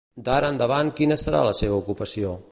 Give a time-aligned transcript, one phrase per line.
[0.27, 2.37] D'ara endavant quina serà la seva ocupació?